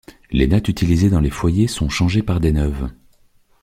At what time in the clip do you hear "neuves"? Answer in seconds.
2.51-2.89